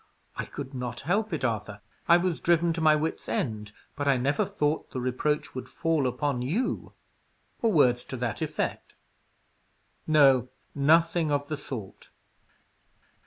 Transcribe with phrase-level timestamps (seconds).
[0.35, 4.17] "I could not help it, Arthur; I was driven to my wit's end; but I
[4.17, 6.93] never thought the reproach would fall upon you,"
[7.61, 8.95] or words to that effect.
[10.07, 12.09] No: nothing of the sort.